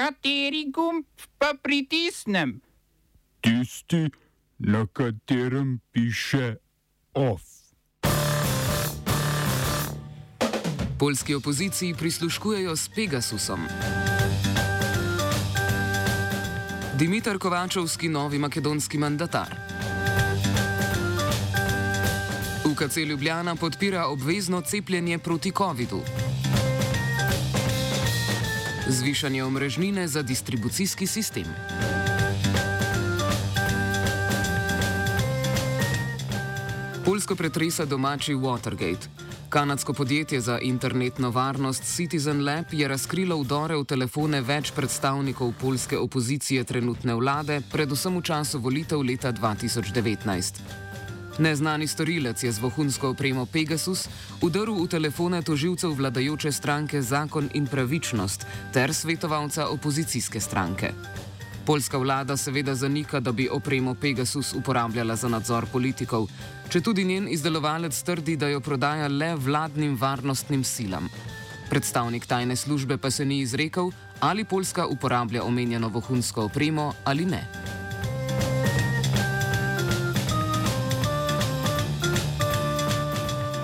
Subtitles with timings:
[0.00, 1.04] Kateri gumb
[1.38, 2.60] pa pritisnem?
[3.40, 4.08] Tisti,
[4.58, 6.56] na katerem piše
[7.14, 7.42] OF.
[10.98, 13.60] Polski opoziciji prisluškujejo s Pegasusom.
[16.98, 19.54] Dimitar Kovačovski, novi makedonski mandatar.
[22.72, 26.29] UKC Ljubljana podpira obvezno cepljenje proti COVID-u.
[28.90, 31.44] Zvišanje omrežnine za distribucijski sistem.
[37.04, 39.06] Polsko pretresa domači Watergate.
[39.48, 45.98] Kanadsko podjetje za internetno varnost Citizen Lab je razkrilo vdore v telefone več predstavnikov polske
[45.98, 50.89] opozicije trenutne vlade, predvsem v času volitev leta 2019.
[51.40, 54.04] Neznani storilec je z vohunsko opremo Pegasus
[54.44, 58.44] udrl v telefone toživcev vladajoče stranke Zakon in pravičnost
[58.76, 60.92] ter svetovalca opozicijske stranke.
[61.64, 66.28] Poljska vlada seveda zanika, da bi opremo Pegasus uporabljala za nadzor politikov,
[66.68, 71.08] če tudi njen izdelovalec trdi, da jo prodaja le vladnim varnostnim silam.
[71.70, 73.88] Predstavnik tajne službe pa se ni izrekel,
[74.20, 77.79] ali Poljska uporablja omenjeno vohunsko opremo ali ne.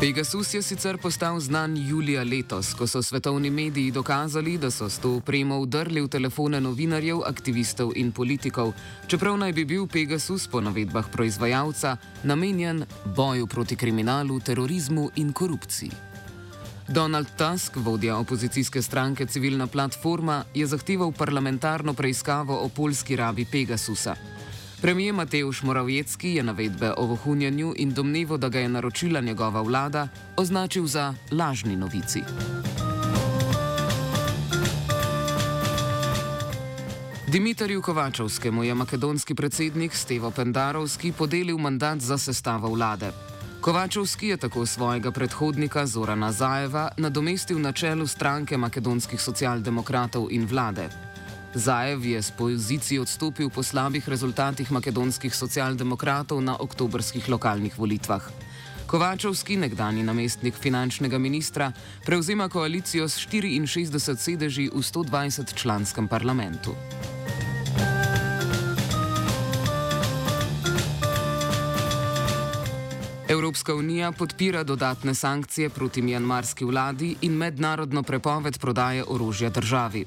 [0.00, 4.98] Pegasus je sicer postal znan julija letos, ko so svetovni mediji dokazali, da so s
[4.98, 8.74] to opremo vdrli v telefone novinarjev, aktivistov in politikov,
[9.08, 12.84] čeprav naj bi bil Pegasus po navedbah proizvajalca namenjen
[13.16, 15.90] boju proti kriminalu, terorizmu in korupciji.
[16.88, 24.14] Donald Tusk, vodja opozicijske stranke Civilna platforma, je zahteval parlamentarno preiskavo o polski rabi Pegasusa.
[24.80, 30.08] Premijer Mateusz Moravjecki je navedbe o vohunjanju in domnevo, da ga je naročila njegova vlada,
[30.36, 32.20] označil za lažni novici.
[37.28, 43.10] Dimitarju Kovačovskemu je makedonski predsednik Stevo Pendarovski podelil mandat za sestavo vlade.
[43.60, 51.05] Kovačovski je tako svojega predhodnika Zorana Zajeva nadomestil na čelu stranke makedonskih socialdemokratov in vlade.
[51.56, 58.20] Zajev je z poziciji odstopil po slabih rezultatih makedonskih socialdemokratov na oktobrskih lokalnih volitvah.
[58.84, 61.72] Kovačovski, nekdani namestnik finančnega ministra,
[62.04, 66.76] prevzema koalicijo s 64 sedeži v 120 članskem parlamentu.
[73.28, 80.04] Evropska unija podpira dodatne sankcije proti mjanmarski vladi in mednarodno prepoved prodaje orožja državi.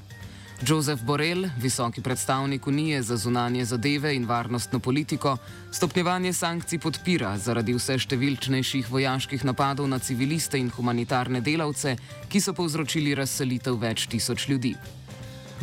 [0.66, 5.36] Josef Borrell, visoki predstavnik Unije za zunanje zadeve in varnostno politiko,
[5.72, 11.94] stopnjevanje sankcij podpira zaradi vse številčnejših vojaških napadov na civiliste in humanitarne delavce,
[12.28, 14.74] ki so povzročili razselitev več tisoč ljudi.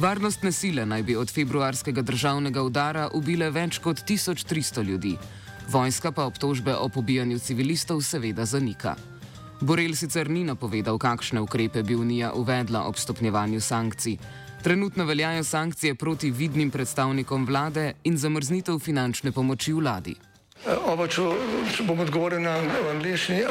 [0.01, 5.13] Varnostne sile naj bi od februarskega državnega udara ubile več kot 1300 ljudi,
[5.69, 8.95] vojska pa obtožbe o pobijanju civilistov seveda zanika.
[9.61, 14.17] Borel sicer ni napovedal, kakšne ukrepe bi Unija uvedla ob stopnjevanju sankcij.
[14.63, 20.15] Trenutno veljajo sankcije proti vidnim predstavnikom vlade in zamrznitev finančne pomoči vladi.
[20.65, 21.21] Oba, če,
[21.75, 22.57] če bom odgovoril na
[22.91, 23.43] angliški.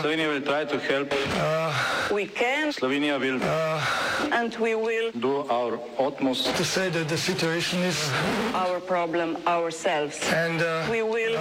[0.00, 2.72] Slovenija bo poskušala pomagati.
[2.72, 3.50] Slovenija bo naredila
[4.32, 7.80] naš utmost, da bo rekla, da je situacija
[8.52, 10.22] naš problem, ourselves.
[10.32, 11.38] In da bomo naredili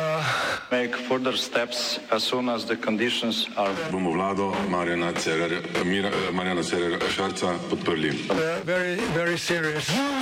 [0.72, 3.74] nadaljnje korake, as soon as the conditions are.
[3.92, 5.14] Bomo vlado Marjana
[6.64, 8.14] Cererera Šarca podprli.
[8.66, 10.22] Zelo, zelo resno.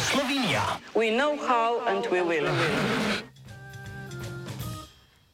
[0.00, 0.62] Slovenija.
[0.94, 2.48] We know how and we will.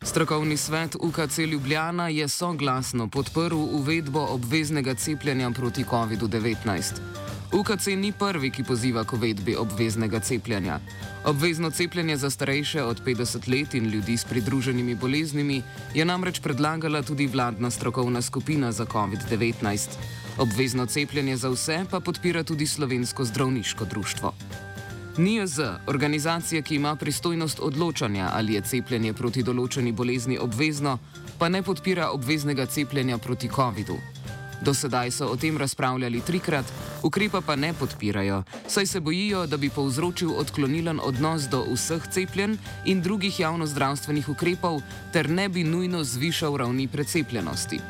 [0.06, 6.92] Strokovni svet UKC Ljubljana je soglasno podprl uvedbo obveznega cepljenja proti COVID-19.
[7.52, 10.78] UKC ni prvi, ki poziva k uvedbi obveznega cepljenja.
[11.24, 15.62] Obvezno cepljenje za starejše od 50 let in ljudi s pridruženimi boleznimi
[15.94, 19.88] je namreč predlagala tudi vladna strokovna skupina za COVID-19.
[20.38, 24.34] Obvezno cepljenje za vse pa podpira tudi Slovensko zdravniško društvo.
[25.18, 30.98] NIJZ, organizacija, ki ima pristojnost odločanja, ali je cepljenje proti določeni bolezni obvezno,
[31.38, 33.96] pa ne podpira obveznega cepljenja proti COVID-u.
[34.60, 36.64] Do sedaj so o tem razpravljali trikrat,
[37.02, 42.58] ukrepa pa ne podpirajo, saj se bojijo, da bi povzročil odklonilen odnos do vseh cepljen
[42.84, 44.82] in drugih javnozdravstvenih ukrepov,
[45.12, 47.80] ter ne bi nujno zvišal ravni precepljenosti.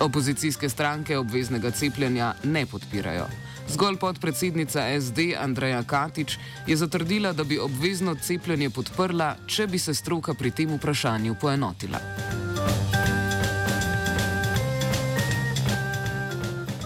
[0.00, 3.43] Opozicijske stranke obveznega cepljenja ne podpirajo.
[3.68, 9.94] Zgolj podpredsednica SD Andreja Katič je zatrdila, da bi obvezno cepljenje podprla, če bi se
[9.94, 12.00] stroka pri tem vprašanju poenotila.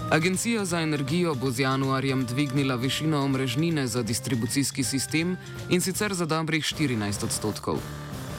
[0.09, 5.37] Agencija za energijo bo z januarjem dvignila višino omrežnine za distribucijski sistem
[5.69, 7.77] in sicer za dobrih 14 odstotkov.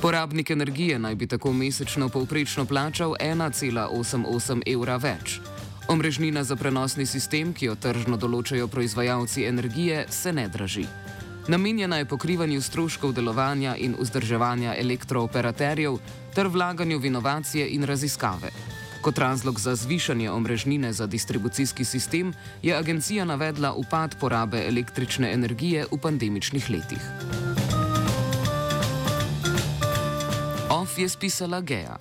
[0.03, 5.41] Porabnik energije naj bi tako mesečno povprečno plačal 1,88 evra več.
[5.91, 10.85] Omrežnina za prenosni sistem, ki jo tržno določajo proizvajalci energije, se ne draži.
[11.51, 15.97] Namenjena je pokrivanju stroškov delovanja in vzdrževanja elektrooperaterjev
[16.37, 18.53] ter vlaganju v inovacije in raziskave.
[19.03, 22.31] Kot razlog za zvišanje omrežnine za distribucijski sistem
[22.63, 27.03] je agencija navedla upad porabe električne energije v pandemičnih letih.
[30.71, 31.99] OF je spisala Geja.